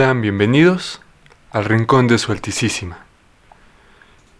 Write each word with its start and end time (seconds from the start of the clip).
Sean 0.00 0.22
bienvenidos 0.22 1.02
al 1.50 1.66
Rincón 1.66 2.08
de 2.08 2.16
Su 2.16 2.32
Altísima. 2.32 3.04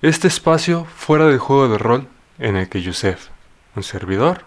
Este 0.00 0.26
espacio 0.26 0.86
fuera 0.86 1.26
del 1.26 1.36
juego 1.36 1.68
de 1.68 1.76
rol 1.76 2.08
en 2.38 2.56
el 2.56 2.70
que 2.70 2.80
Yusef, 2.80 3.28
un 3.76 3.82
servidor, 3.82 4.46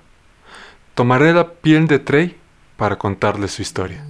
tomaré 0.96 1.32
la 1.32 1.52
piel 1.52 1.86
de 1.86 2.00
Trey 2.00 2.36
para 2.78 2.98
contarles 2.98 3.52
su 3.52 3.62
historia. 3.62 4.04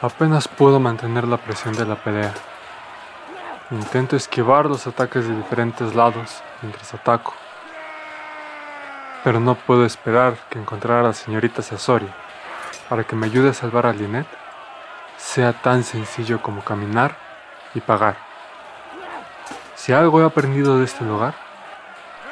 Apenas 0.00 0.46
puedo 0.46 0.78
mantener 0.78 1.26
la 1.26 1.38
presión 1.38 1.74
de 1.74 1.84
la 1.84 1.96
pelea. 1.96 2.32
Intento 3.72 4.14
esquivar 4.14 4.66
los 4.66 4.86
ataques 4.86 5.26
de 5.26 5.34
diferentes 5.34 5.92
lados 5.96 6.40
mientras 6.62 6.94
ataco. 6.94 7.34
Pero 9.24 9.40
no 9.40 9.56
puedo 9.56 9.84
esperar 9.84 10.36
que 10.50 10.60
encontrar 10.60 11.00
a 11.00 11.08
la 11.08 11.12
señorita 11.14 11.62
Sasori 11.62 12.08
para 12.88 13.02
que 13.02 13.16
me 13.16 13.26
ayude 13.26 13.50
a 13.50 13.54
salvar 13.54 13.86
a 13.86 13.92
Lynette 13.92 14.28
sea 15.16 15.52
tan 15.52 15.82
sencillo 15.82 16.40
como 16.40 16.62
caminar 16.62 17.16
y 17.74 17.80
pagar. 17.80 18.18
Si 19.74 19.92
algo 19.92 20.22
he 20.22 20.24
aprendido 20.24 20.78
de 20.78 20.84
este 20.84 21.04
lugar, 21.04 21.34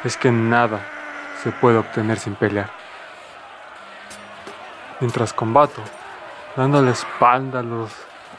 es 0.04 0.16
que 0.16 0.30
nada 0.30 0.78
se 1.42 1.50
puede 1.50 1.78
obtener 1.78 2.20
sin 2.20 2.36
pelear. 2.36 2.70
Mientras 5.00 5.32
combato, 5.32 5.82
dando 6.56 6.80
la 6.80 6.92
espalda 6.92 7.60
a 7.60 7.62
los 7.62 7.92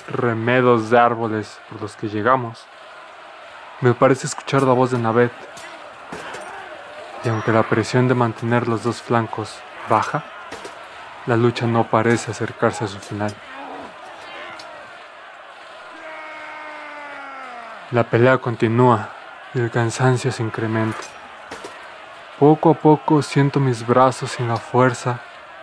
remedos 0.07 0.89
de 0.89 0.97
árboles 0.97 1.59
por 1.69 1.81
los 1.81 1.95
que 1.95 2.09
llegamos. 2.09 2.65
Me 3.81 3.93
parece 3.93 4.25
escuchar 4.25 4.63
la 4.63 4.73
voz 4.73 4.91
de 4.91 4.97
Navet. 4.97 5.31
Y 7.23 7.29
aunque 7.29 7.51
la 7.51 7.63
presión 7.63 8.07
de 8.07 8.15
mantener 8.15 8.67
los 8.67 8.83
dos 8.83 9.01
flancos 9.01 9.59
baja, 9.87 10.23
la 11.27 11.37
lucha 11.37 11.67
no 11.67 11.83
parece 11.83 12.31
acercarse 12.31 12.85
a 12.85 12.87
su 12.87 12.97
final. 12.97 13.33
La 17.91 18.03
pelea 18.03 18.39
continúa 18.39 19.09
y 19.53 19.59
el 19.59 19.69
cansancio 19.69 20.31
se 20.31 20.41
incrementa. 20.41 20.97
Poco 22.39 22.71
a 22.71 22.73
poco 22.73 23.21
siento 23.21 23.59
mis 23.59 23.85
brazos 23.85 24.31
sin 24.31 24.47
la 24.47 24.57
fuerza 24.57 25.19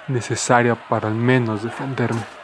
necesaria 0.09 0.75
para 0.75 1.09
al 1.09 1.15
menos 1.15 1.63
defenderme. 1.63 2.44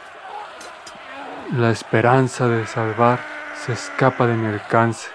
La 1.53 1.73
esperanza 1.73 2.47
de 2.47 2.65
salvar 2.65 3.19
se 3.57 3.73
escapa 3.73 4.25
de 4.29 4.37
mi 4.37 4.47
alcance. 4.47 5.11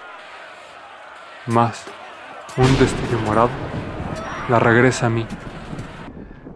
Más, 1.46 1.86
un 2.58 2.78
destello 2.78 3.18
morado 3.20 3.48
la 4.50 4.58
regresa 4.58 5.06
a 5.06 5.08
mí, 5.08 5.26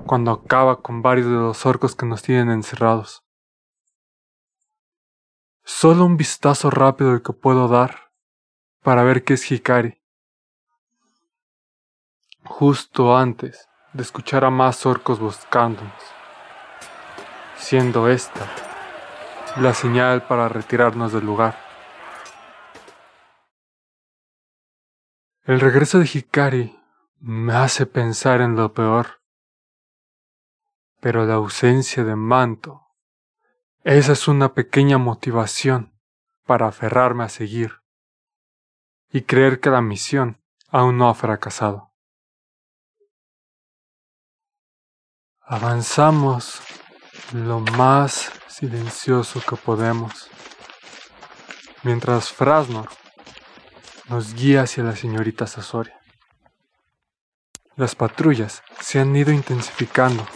cuando 0.05 0.33
acaba 0.33 0.83
con 0.83 1.01
varios 1.01 1.29
de 1.29 1.33
los 1.33 1.65
orcos 1.65 1.97
que 1.97 2.05
nos 2.05 2.21
tienen 2.21 2.51
encerrados. 2.51 3.25
Solo 5.65 6.05
un 6.05 6.19
vistazo 6.19 6.69
rápido 6.69 7.15
el 7.15 7.23
que 7.23 7.33
puedo 7.33 7.67
dar 7.67 8.13
para 8.83 9.03
ver 9.03 9.25
qué 9.25 9.33
es 9.33 9.51
Hikari. 9.51 10.03
Justo 12.45 13.17
antes 13.17 13.67
de 13.95 14.03
escuchar 14.03 14.45
a 14.45 14.51
más 14.51 14.85
orcos 14.85 15.19
buscándonos, 15.19 16.03
siendo 17.57 18.11
esta 18.11 18.70
la 19.57 19.75
señal 19.75 20.27
para 20.27 20.49
retirarnos 20.49 21.13
del 21.13 21.25
lugar. 21.25 21.59
El 25.45 25.61
regreso 25.61 25.99
de 25.99 26.09
Hikari 26.13 26.79
me 27.19 27.55
hace 27.55 27.87
pensar 27.87 28.41
en 28.41 28.55
lo 28.55 28.73
peor, 28.73 29.21
pero 31.01 31.27
la 31.27 31.35
ausencia 31.35 32.05
de 32.05 32.15
manto, 32.15 32.87
esa 33.83 34.13
es 34.13 34.29
una 34.29 34.55
pequeña 34.55 34.99
motivación 34.99 35.99
para 36.47 36.69
aferrarme 36.69 37.25
a 37.25 37.29
seguir 37.29 37.81
y 39.11 39.23
creer 39.23 39.61
que 39.61 39.71
la 39.71 39.81
misión 39.81 40.41
aún 40.69 40.99
no 40.99 41.09
ha 41.09 41.15
fracasado. 41.15 41.93
Avanzamos 45.41 46.63
lo 47.33 47.61
más 47.61 48.33
silencioso 48.49 49.41
que 49.41 49.57
podemos, 49.57 50.29
mientras 51.83 52.33
Frasnor 52.33 52.89
nos 54.09 54.35
guía 54.35 54.63
hacia 54.63 54.83
la 54.83 54.97
señorita 54.97 55.47
Sasoria. 55.47 56.01
Las 57.77 57.95
patrullas 57.95 58.63
se 58.81 58.99
han 58.99 59.15
ido 59.15 59.33
intensificando, 59.33 60.27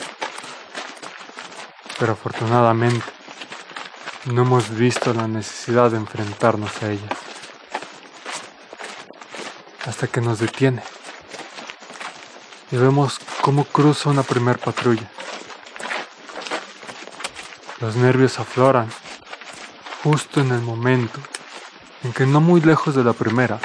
pero 1.99 2.13
afortunadamente 2.13 3.05
no 4.27 4.43
hemos 4.43 4.71
visto 4.71 5.13
la 5.13 5.27
necesidad 5.27 5.91
de 5.91 5.97
enfrentarnos 5.97 6.83
a 6.83 6.93
ellas. 6.93 7.19
Hasta 9.85 10.07
que 10.07 10.21
nos 10.21 10.39
detiene 10.39 10.83
y 12.71 12.77
vemos 12.77 13.19
cómo 13.43 13.65
cruza 13.65 14.09
una 14.11 14.23
primer 14.23 14.59
patrulla. 14.59 15.11
Los 17.81 17.97
nervios 17.97 18.39
afloran 18.39 18.89
justo 20.05 20.41
en 20.41 20.53
el 20.53 20.61
momento 20.61 21.19
en 22.05 22.13
que 22.13 22.25
no 22.25 22.41
muy 22.41 22.61
lejos 22.61 22.95
de 22.95 23.03
la 23.03 23.15
primera 23.15 23.59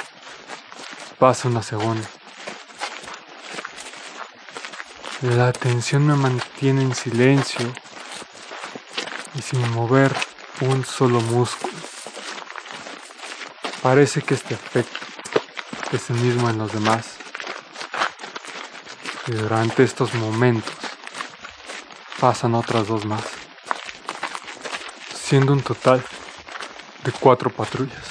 pasa 1.18 1.48
una 1.48 1.62
segunda. 1.62 2.08
La 5.20 5.48
atención 5.48 6.06
me 6.06 6.16
mantiene 6.16 6.82
en 6.82 6.94
silencio 6.94 7.72
y 9.34 9.42
sin 9.42 9.70
mover 9.72 10.12
un 10.60 10.84
solo 10.84 11.20
músculo. 11.20 11.72
Parece 13.80 14.22
que 14.22 14.34
este 14.34 14.54
efecto 14.54 14.98
es 15.92 16.10
el 16.10 16.16
mismo 16.16 16.50
en 16.50 16.58
los 16.58 16.72
demás. 16.72 17.16
Y 19.28 19.32
durante 19.32 19.84
estos 19.84 20.14
momentos 20.14 20.74
pasan 22.18 22.54
otras 22.56 22.88
dos 22.88 23.04
más 23.04 23.39
siendo 25.30 25.52
un 25.52 25.62
total 25.62 26.02
de 27.04 27.12
cuatro 27.12 27.50
patrullas. 27.50 28.04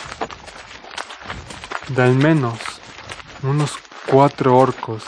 De 1.90 2.02
al 2.02 2.16
menos 2.16 2.58
unos 3.44 3.74
cuatro 4.08 4.58
orcos 4.58 5.04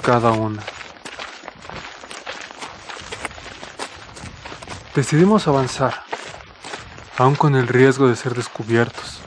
cada 0.00 0.30
una. 0.30 0.62
Decidimos 4.94 5.48
avanzar, 5.48 6.04
aun 7.18 7.34
con 7.34 7.56
el 7.56 7.66
riesgo 7.66 8.06
de 8.06 8.14
ser 8.14 8.36
descubiertos, 8.36 9.18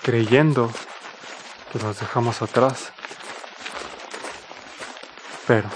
creyendo 0.00 0.72
que 1.70 1.78
los 1.78 2.00
dejamos 2.00 2.40
atrás. 2.40 2.90
Pero, 5.46 5.68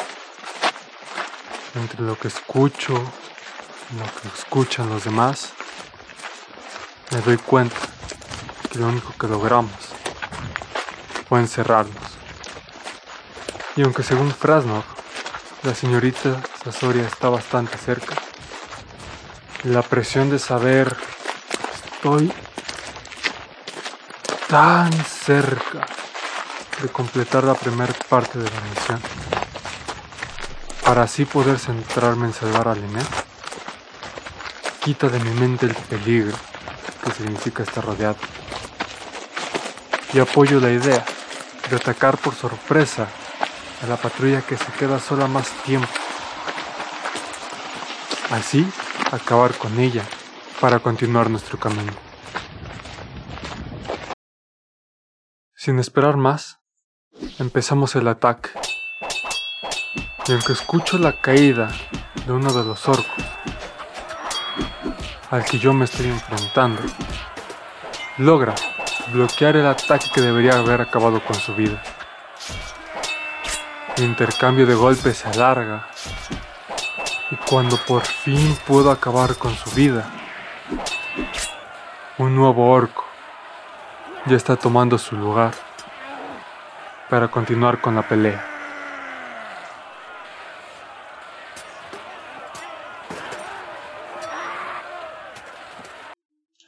entre 1.74 2.00
lo 2.00 2.18
que 2.18 2.28
escucho 2.28 3.04
lo 3.98 4.04
que 4.04 4.28
escuchan 4.36 4.88
los 4.88 5.04
demás, 5.04 5.52
me 7.10 7.20
doy 7.20 7.36
cuenta 7.36 7.76
que 8.70 8.78
lo 8.78 8.88
único 8.88 9.12
que 9.18 9.26
logramos 9.26 9.72
fue 11.28 11.40
encerrarnos. 11.40 11.96
Y 13.76 13.82
aunque 13.82 14.02
según 14.02 14.30
Frasnov, 14.30 14.84
la 15.62 15.74
señorita 15.74 16.40
Sasoria 16.64 17.06
está 17.06 17.28
bastante 17.28 17.76
cerca, 17.78 18.14
la 19.64 19.82
presión 19.82 20.30
de 20.30 20.38
saber 20.38 20.96
estoy 21.84 22.32
tan 24.48 24.92
cerca 25.04 25.86
de 26.82 26.88
completar 26.88 27.44
la 27.44 27.54
primera 27.54 27.92
parte 28.08 28.38
de 28.38 28.50
la 28.50 28.60
misión 28.60 29.00
para 30.84 31.02
así 31.02 31.24
poder 31.24 31.58
centrarme 31.58 32.26
en 32.26 32.32
salvar 32.32 32.68
a 32.68 32.74
quita 34.82 35.08
de 35.08 35.20
mi 35.20 35.30
mente 35.38 35.66
el 35.66 35.74
peligro 35.74 36.36
que 37.04 37.12
significa 37.12 37.62
estar 37.62 37.84
rodeado. 37.84 38.16
Y 40.12 40.18
apoyo 40.18 40.58
la 40.60 40.70
idea 40.70 41.04
de 41.70 41.76
atacar 41.76 42.18
por 42.18 42.34
sorpresa 42.34 43.06
a 43.82 43.86
la 43.86 43.96
patrulla 43.96 44.42
que 44.42 44.56
se 44.56 44.72
queda 44.72 44.98
sola 44.98 45.28
más 45.28 45.50
tiempo. 45.62 45.88
Así, 48.30 48.66
acabar 49.12 49.56
con 49.56 49.78
ella 49.78 50.02
para 50.60 50.80
continuar 50.80 51.30
nuestro 51.30 51.58
camino. 51.58 51.92
Sin 55.54 55.78
esperar 55.78 56.16
más, 56.16 56.58
empezamos 57.38 57.94
el 57.94 58.08
ataque. 58.08 58.50
Y 60.26 60.32
aunque 60.32 60.52
escucho 60.52 60.98
la 60.98 61.20
caída 61.20 61.72
de 62.26 62.32
uno 62.32 62.52
de 62.52 62.64
los 62.64 62.88
orcos, 62.88 63.24
al 65.32 65.46
que 65.46 65.58
yo 65.58 65.72
me 65.72 65.86
estoy 65.86 66.08
enfrentando, 66.08 66.82
logra 68.18 68.54
bloquear 69.14 69.56
el 69.56 69.66
ataque 69.66 70.10
que 70.14 70.20
debería 70.20 70.58
haber 70.58 70.82
acabado 70.82 71.24
con 71.24 71.34
su 71.34 71.54
vida. 71.54 71.82
El 73.96 74.04
intercambio 74.04 74.66
de 74.66 74.74
golpes 74.74 75.16
se 75.16 75.28
alarga 75.28 75.88
y 77.30 77.36
cuando 77.48 77.78
por 77.78 78.02
fin 78.02 78.58
puedo 78.66 78.90
acabar 78.90 79.34
con 79.36 79.54
su 79.54 79.70
vida, 79.70 80.04
un 82.18 82.36
nuevo 82.36 82.70
orco 82.70 83.06
ya 84.26 84.36
está 84.36 84.56
tomando 84.56 84.98
su 84.98 85.16
lugar 85.16 85.52
para 87.08 87.28
continuar 87.28 87.80
con 87.80 87.94
la 87.94 88.06
pelea. 88.06 88.51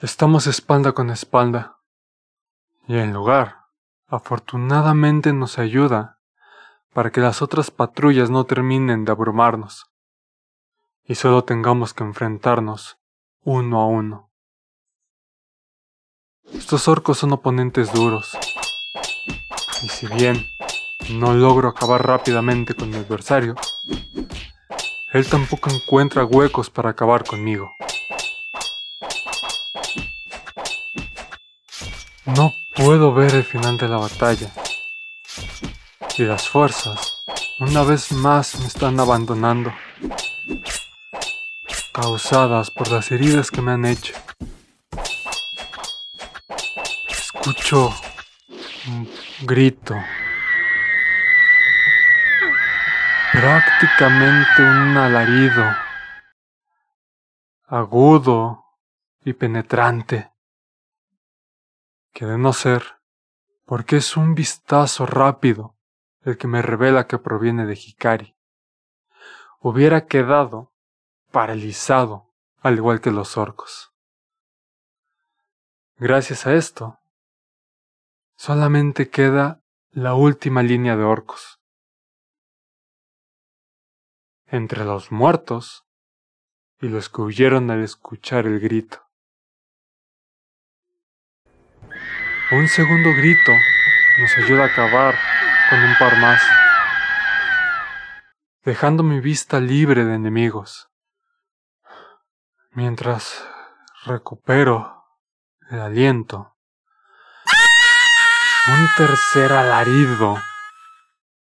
Estamos 0.05 0.47
espalda 0.47 0.93
con 0.93 1.09
espalda 1.09 1.79
y 2.87 2.99
el 2.99 3.11
lugar 3.11 3.61
afortunadamente 4.07 5.33
nos 5.33 5.59
ayuda 5.59 6.19
para 6.93 7.11
que 7.11 7.23
las 7.23 7.41
otras 7.41 7.71
patrullas 7.71 8.29
no 8.29 8.45
terminen 8.45 9.07
de 9.07 9.13
abrumarnos 9.13 9.87
y 11.09 11.15
solo 11.15 11.45
tengamos 11.45 11.95
que 11.95 12.05
enfrentarnos 12.05 12.99
uno 13.45 13.81
a 13.81 13.87
uno. 13.87 14.31
Estos 16.53 16.87
orcos 16.87 17.17
son 17.17 17.33
oponentes 17.33 17.91
duros, 17.91 18.37
y 19.83 19.89
si 19.89 20.07
bien 20.09 20.45
no 21.13 21.33
logro 21.33 21.71
acabar 21.71 22.07
rápidamente 22.07 22.75
con 22.75 22.91
mi 22.91 22.97
adversario, 22.97 23.55
él 25.15 25.27
tampoco 25.31 25.71
encuentra 25.71 26.27
huecos 26.27 26.69
para 26.69 26.91
acabar 26.91 27.25
conmigo. 27.25 27.71
No 32.27 32.55
puedo 32.75 33.13
ver 33.13 33.35
el 33.35 33.45
final 33.45 33.77
de 33.77 33.87
la 33.87 33.99
batalla, 33.99 34.51
y 36.17 36.23
las 36.23 36.49
fuerzas 36.49 37.23
una 37.61 37.83
vez 37.83 38.13
más 38.13 38.59
me 38.61 38.67
están 38.67 38.99
abandonando, 38.99 39.75
causadas 41.93 42.71
por 42.71 42.91
las 42.91 43.13
heridas 43.13 43.51
que 43.51 43.61
me 43.61 43.73
han 43.73 43.85
hecho. 43.85 44.15
Escucho 47.09 47.95
un 48.89 49.09
grito. 49.43 49.95
Prácticamente 53.33 54.63
un 54.63 54.97
alarido. 54.97 55.77
Agudo 57.67 58.65
y 59.25 59.35
penetrante. 59.35 60.34
Que 62.15 62.25
de 62.25 62.39
no 62.39 62.55
ser, 62.55 63.01
porque 63.67 63.97
es 63.99 64.17
un 64.17 64.35
vistazo 64.35 65.05
rápido 65.05 65.77
el 66.23 66.39
que 66.39 66.47
me 66.47 66.63
revela 66.63 67.07
que 67.07 67.19
proviene 67.19 67.67
de 67.67 67.75
Hikari, 67.75 68.35
hubiera 69.61 70.07
quedado 70.07 70.73
paralizado, 71.31 72.33
al 72.61 72.77
igual 72.77 73.03
que 73.03 73.11
los 73.11 73.37
orcos. 73.37 73.93
Gracias 75.97 76.47
a 76.47 76.55
esto, 76.55 76.99
Solamente 78.37 79.11
queda 79.11 79.63
la 79.91 80.15
última 80.15 80.63
línea 80.63 80.97
de 80.97 81.05
orcos. 81.05 81.61
Entre 84.47 84.85
los 84.85 85.13
muertos 85.13 85.87
y 86.81 86.89
los 86.89 87.09
que 87.09 87.23
huyeron 87.23 87.71
al 87.71 87.83
escuchar 87.83 88.47
el 88.47 88.59
grito. 88.61 89.04
Un 92.53 92.69
segundo 92.69 93.15
grito 93.15 93.53
nos 94.19 94.37
ayuda 94.37 94.65
a 94.65 94.67
acabar 94.67 95.19
con 95.71 95.83
un 95.83 95.95
par 95.99 96.19
más, 96.19 96.43
dejando 98.65 99.03
mi 99.03 99.21
vista 99.21 99.61
libre 99.61 100.05
de 100.05 100.15
enemigos, 100.15 100.91
mientras 102.73 103.47
recupero 104.05 105.05
el 105.71 105.81
aliento 105.81 106.55
un 108.67 108.89
tercer 108.97 109.53
alarido 109.53 110.37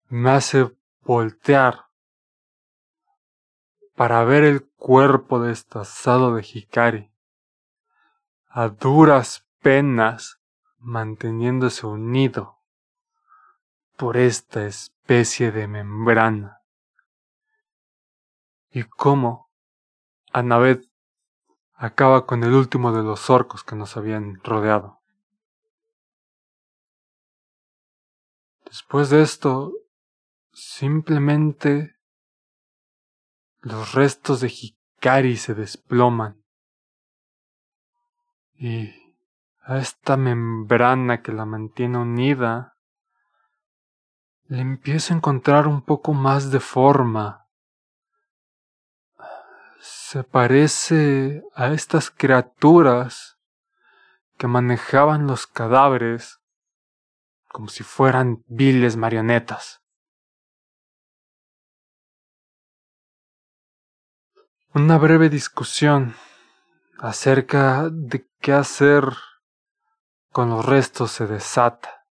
me 0.10 0.32
hace 0.32 0.72
voltear 1.02 1.86
para 3.96 4.24
ver 4.24 4.44
el 4.44 4.66
cuerpo 4.78 5.40
destazado 5.40 6.36
de 6.36 6.42
Hikari, 6.42 7.12
a 8.50 8.70
duras 8.70 9.46
penas 9.62 10.40
manteniéndose 10.86 11.88
unido 11.88 12.60
por 13.98 14.18
esta 14.18 14.66
especie 14.66 15.52
de 15.52 15.68
membrana. 15.68 16.62
Y 18.70 18.84
cómo 18.84 19.50
Annabeth 20.32 20.86
acaba 21.74 22.26
con 22.26 22.44
el 22.44 22.54
último 22.54 22.92
de 22.92 23.04
los 23.04 23.30
orcos 23.30 23.64
que 23.64 23.76
nos 23.76 23.98
habían 23.98 24.40
rodeado. 24.44 25.02
Después 28.66 29.10
de 29.10 29.22
esto, 29.22 29.74
simplemente 30.52 31.96
los 33.62 33.94
restos 33.94 34.42
de 34.42 34.50
Hikari 34.50 35.38
se 35.38 35.56
desploman. 35.56 36.44
Y 38.54 39.05
a 39.66 39.80
esta 39.80 40.16
membrana 40.16 41.24
que 41.24 41.32
la 41.32 41.46
mantiene 41.46 41.98
unida, 41.98 42.78
le 44.48 44.62
empiezo 44.62 45.14
a 45.14 45.18
encontrar 45.18 45.68
un 45.68 45.82
poco 45.82 46.14
más 46.14 46.52
de 46.52 46.60
forma. 46.60 47.48
Se 49.80 50.24
parece 50.24 51.44
a 51.56 51.74
estas 51.74 52.12
criaturas 52.12 53.40
que 54.38 54.48
manejaban 54.48 55.26
los 55.26 55.48
cadáveres 55.48 56.40
como 57.48 57.70
si 57.70 57.84
fueran 57.84 58.44
viles 58.48 58.98
marionetas. 58.98 59.82
Una 64.74 64.98
breve 64.98 65.30
discusión 65.30 66.16
acerca 67.00 67.90
de 67.90 68.28
qué 68.42 68.54
hacer 68.54 69.06
con 70.36 70.50
los 70.50 70.66
restos 70.66 71.12
se 71.12 71.28
desata 71.28 72.06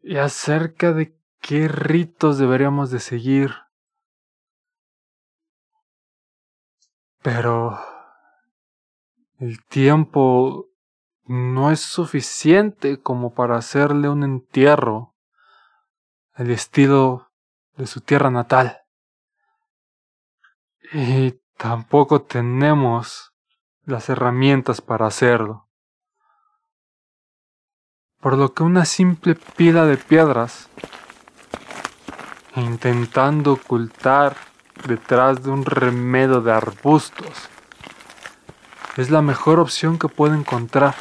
y 0.00 0.16
acerca 0.16 0.94
de 0.94 1.14
qué 1.42 1.68
ritos 1.68 2.38
deberíamos 2.38 2.90
de 2.90 2.98
seguir. 2.98 3.50
Pero 7.20 7.78
el 9.38 9.66
tiempo 9.66 10.70
no 11.24 11.70
es 11.70 11.80
suficiente 11.80 13.02
como 13.02 13.34
para 13.34 13.58
hacerle 13.58 14.08
un 14.08 14.22
entierro 14.24 15.14
al 16.32 16.50
estilo 16.50 17.32
de 17.76 17.86
su 17.86 18.00
tierra 18.00 18.30
natal. 18.30 18.80
Y 20.90 21.32
tampoco 21.58 22.22
tenemos 22.22 23.34
las 23.84 24.08
herramientas 24.08 24.80
para 24.80 25.06
hacerlo. 25.06 25.65
Por 28.26 28.36
lo 28.36 28.52
que 28.52 28.64
una 28.64 28.84
simple 28.84 29.36
pila 29.36 29.84
de 29.84 29.96
piedras, 29.96 30.68
intentando 32.56 33.52
ocultar 33.52 34.36
detrás 34.84 35.44
de 35.44 35.50
un 35.50 35.64
remedo 35.64 36.40
de 36.40 36.50
arbustos, 36.50 37.48
es 38.96 39.10
la 39.10 39.22
mejor 39.22 39.60
opción 39.60 39.96
que 39.96 40.08
puedo 40.08 40.34
encontrar. 40.34 40.96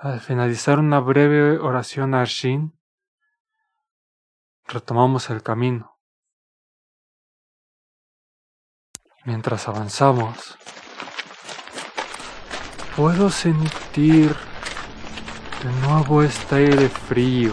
Al 0.00 0.18
finalizar 0.18 0.80
una 0.80 0.98
breve 0.98 1.60
oración 1.60 2.16
a 2.16 2.22
Arshin, 2.22 2.76
retomamos 4.66 5.30
el 5.30 5.44
camino. 5.44 5.96
Mientras 9.24 9.68
avanzamos, 9.68 10.58
Puedo 12.96 13.30
sentir 13.30 14.34
de 15.64 15.86
nuevo 15.86 16.22
este 16.22 16.56
aire 16.56 16.88
frío 16.88 17.52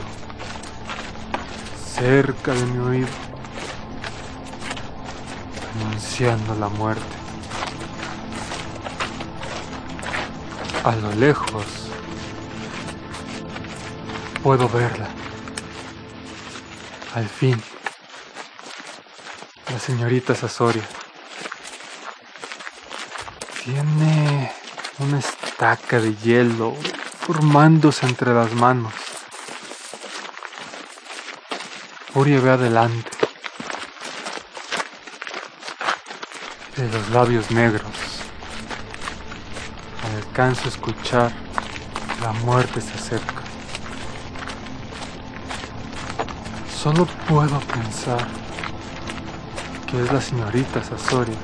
cerca 1.94 2.54
de 2.54 2.66
mi 2.66 2.80
oído, 2.80 3.08
anunciando 5.76 6.56
la 6.56 6.70
muerte. 6.70 7.04
A 10.84 10.96
lo 10.96 11.14
lejos 11.16 11.66
puedo 14.42 14.68
verla. 14.70 15.08
Al 17.14 17.28
fin, 17.28 17.62
la 19.72 19.80
señorita 19.80 20.34
Sasoria 20.36 20.84
tiene 23.64 24.57
una 25.00 25.20
estaca 25.20 26.00
de 26.00 26.16
hielo 26.16 26.74
formándose 27.20 28.06
entre 28.08 28.34
las 28.34 28.52
manos. 28.54 28.94
Furia 32.12 32.40
ve 32.40 32.50
adelante. 32.50 33.12
De 36.76 36.90
los 36.90 37.10
labios 37.10 37.52
negros. 37.52 37.92
Alcanzo 40.16 40.66
a 40.66 40.70
escuchar. 40.70 41.32
La 42.22 42.32
muerte 42.32 42.82
se 42.82 42.94
acerca. 42.94 43.44
Solo 46.76 47.06
puedo 47.28 47.60
pensar 47.60 48.28
que 49.86 50.04
es 50.04 50.12
la 50.12 50.22
señorita 50.22 50.84
Sasoria 50.84 51.38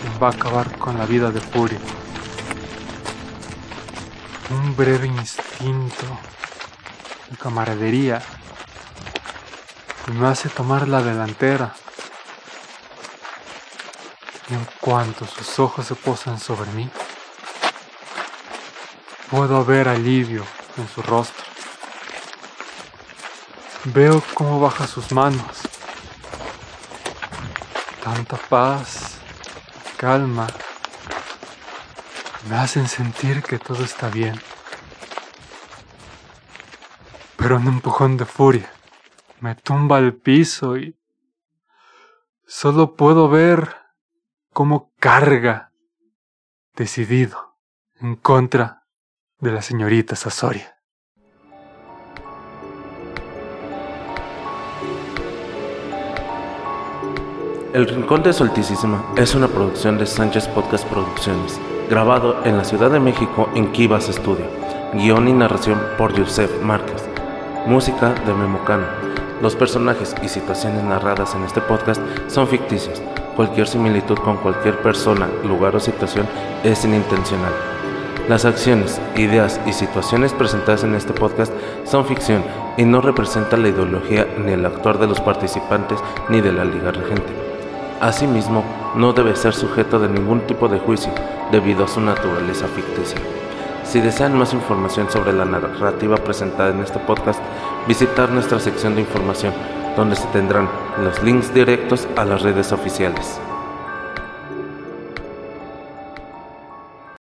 quien 0.00 0.22
va 0.22 0.28
a 0.28 0.30
acabar 0.30 0.78
con 0.78 0.96
la 0.96 1.04
vida 1.04 1.30
de 1.30 1.40
Furia. 1.40 1.78
Breve 4.76 5.06
instinto 5.06 6.06
de 7.28 7.36
camaradería 7.36 8.22
me 10.12 10.26
hace 10.26 10.48
tomar 10.48 10.88
la 10.88 11.02
delantera. 11.02 11.74
Y 14.48 14.54
en 14.54 14.66
cuanto 14.80 15.26
sus 15.26 15.58
ojos 15.58 15.86
se 15.86 15.94
posan 15.94 16.38
sobre 16.40 16.70
mí, 16.72 16.90
puedo 19.30 19.64
ver 19.64 19.88
alivio 19.88 20.44
en 20.76 20.88
su 20.88 21.02
rostro. 21.02 21.44
Veo 23.84 24.22
cómo 24.34 24.60
baja 24.60 24.86
sus 24.86 25.12
manos. 25.12 25.58
Tanta 28.02 28.36
paz, 28.36 29.18
calma, 29.96 30.46
me 32.48 32.56
hacen 32.56 32.88
sentir 32.88 33.42
que 33.42 33.58
todo 33.58 33.84
está 33.84 34.08
bien. 34.08 34.40
Pero 37.36 37.56
un 37.56 37.66
empujón 37.66 38.16
de 38.16 38.24
furia 38.24 38.70
me 39.40 39.54
tumba 39.54 39.96
al 39.98 40.14
piso 40.14 40.76
y 40.76 40.96
solo 42.46 42.94
puedo 42.94 43.28
ver 43.28 43.76
cómo 44.52 44.92
carga 45.00 45.72
decidido 46.76 47.56
en 48.00 48.16
contra 48.16 48.84
de 49.40 49.52
la 49.52 49.62
señorita 49.62 50.14
Sasoria. 50.14 50.78
El 57.72 57.88
Rincón 57.88 58.22
de 58.22 58.34
Solticísima 58.34 59.02
es 59.16 59.34
una 59.34 59.48
producción 59.48 59.96
de 59.96 60.04
Sánchez 60.04 60.46
Podcast 60.48 60.86
Producciones, 60.88 61.58
grabado 61.88 62.44
en 62.44 62.58
la 62.58 62.64
Ciudad 62.64 62.90
de 62.90 63.00
México 63.00 63.48
en 63.54 63.72
Kivas 63.72 64.08
Studio. 64.08 64.46
Guión 64.92 65.26
y 65.26 65.32
narración 65.32 65.80
por 65.96 66.12
Yusef 66.12 66.62
Márquez. 66.62 67.11
Música 67.66 68.12
de 68.26 68.34
Memocano. 68.34 68.86
Los 69.40 69.54
personajes 69.54 70.16
y 70.20 70.28
situaciones 70.28 70.82
narradas 70.82 71.36
en 71.36 71.44
este 71.44 71.60
podcast 71.60 72.02
son 72.26 72.48
ficticios. 72.48 73.00
Cualquier 73.36 73.68
similitud 73.68 74.16
con 74.18 74.36
cualquier 74.38 74.78
persona, 74.78 75.28
lugar 75.44 75.76
o 75.76 75.80
situación 75.80 76.26
es 76.64 76.84
inintencional. 76.84 77.52
Las 78.28 78.44
acciones, 78.44 79.00
ideas 79.16 79.60
y 79.64 79.72
situaciones 79.72 80.32
presentadas 80.32 80.82
en 80.82 80.96
este 80.96 81.12
podcast 81.12 81.52
son 81.84 82.04
ficción 82.04 82.42
y 82.76 82.84
no 82.84 83.00
representan 83.00 83.62
la 83.62 83.68
ideología 83.68 84.26
ni 84.44 84.52
el 84.52 84.66
actuar 84.66 84.98
de 84.98 85.06
los 85.06 85.20
participantes 85.20 86.00
ni 86.28 86.40
de 86.40 86.52
la 86.52 86.64
liga 86.64 86.90
regente. 86.90 87.32
Asimismo, 88.00 88.64
no 88.96 89.12
debe 89.12 89.36
ser 89.36 89.54
sujeto 89.54 90.00
de 90.00 90.08
ningún 90.08 90.40
tipo 90.48 90.66
de 90.66 90.80
juicio 90.80 91.12
debido 91.52 91.84
a 91.84 91.88
su 91.88 92.00
naturaleza 92.00 92.66
ficticia. 92.66 93.20
Si 93.92 94.00
desean 94.00 94.38
más 94.38 94.54
información 94.54 95.10
sobre 95.10 95.34
la 95.34 95.44
narrativa 95.44 96.16
presentada 96.16 96.70
en 96.70 96.80
este 96.80 96.98
podcast, 96.98 97.38
visitar 97.86 98.30
nuestra 98.30 98.58
sección 98.58 98.94
de 98.94 99.02
información, 99.02 99.52
donde 99.98 100.16
se 100.16 100.26
tendrán 100.28 100.66
los 101.04 101.22
links 101.22 101.52
directos 101.52 102.08
a 102.16 102.24
las 102.24 102.40
redes 102.40 102.72
oficiales. 102.72 103.38